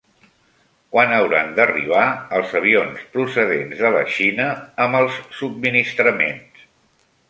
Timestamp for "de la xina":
3.85-4.51